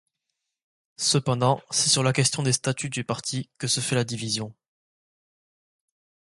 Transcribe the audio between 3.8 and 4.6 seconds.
fait la division.